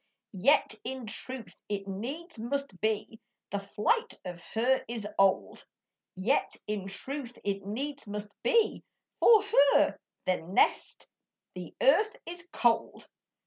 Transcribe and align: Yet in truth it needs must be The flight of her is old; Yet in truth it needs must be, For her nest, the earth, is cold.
Yet 0.33 0.73
in 0.83 1.05
truth 1.05 1.55
it 1.69 1.87
needs 1.87 2.39
must 2.39 2.81
be 2.81 3.21
The 3.51 3.59
flight 3.59 4.19
of 4.25 4.41
her 4.55 4.83
is 4.87 5.05
old; 5.19 5.63
Yet 6.15 6.57
in 6.65 6.87
truth 6.87 7.37
it 7.43 7.67
needs 7.67 8.07
must 8.07 8.35
be, 8.41 8.83
For 9.19 9.43
her 9.75 9.99
nest, 10.25 11.07
the 11.53 11.75
earth, 11.79 12.15
is 12.25 12.49
cold. 12.51 13.07